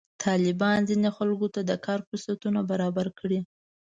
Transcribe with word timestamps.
طالبانو 0.23 0.87
ځینې 0.89 1.09
خلکو 1.17 1.47
ته 1.53 1.59
کار 1.85 1.99
فرصتونه 2.07 2.59
برابر 2.71 3.07
کړي. 3.19 3.39